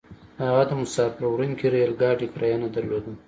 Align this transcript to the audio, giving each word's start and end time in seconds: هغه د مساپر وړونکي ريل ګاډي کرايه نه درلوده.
هغه 0.43 0.63
د 0.69 0.71
مساپر 0.81 1.23
وړونکي 1.27 1.65
ريل 1.73 1.93
ګاډي 2.01 2.27
کرايه 2.33 2.57
نه 2.63 2.69
درلوده. 2.75 3.11